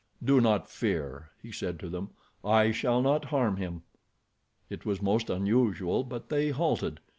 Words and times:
"Do 0.23 0.41
not 0.41 0.67
fear," 0.67 1.29
he 1.43 1.51
said 1.51 1.79
to 1.81 1.87
them, 1.87 2.09
"I 2.43 2.71
shall 2.71 3.03
not 3.03 3.25
harm 3.25 3.57
him." 3.57 3.83
It 4.67 4.83
was 4.83 4.99
most 4.99 5.29
unusual, 5.29 6.03
but 6.03 6.29
they 6.29 6.49
halted. 6.49 6.99